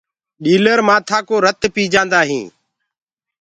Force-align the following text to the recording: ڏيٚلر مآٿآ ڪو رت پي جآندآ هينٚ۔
ڏيٚلر 0.43 0.79
مآٿآ 0.87 1.17
ڪو 1.27 1.35
رت 1.45 1.61
پي 1.75 1.83
جآندآ 1.93 2.19
هينٚ۔ 2.29 2.49